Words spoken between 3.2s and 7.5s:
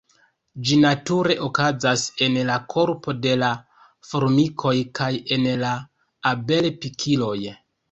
de la formikoj kaj en la abel-pikiloj.